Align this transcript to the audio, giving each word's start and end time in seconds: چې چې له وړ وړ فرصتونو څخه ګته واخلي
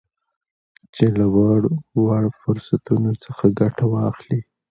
چې 0.93 0.93
چې 0.95 1.05
له 1.17 1.25
وړ 1.35 1.61
وړ 2.03 2.23
فرصتونو 2.41 3.11
څخه 3.23 3.45
ګته 3.59 3.85
واخلي 3.93 4.39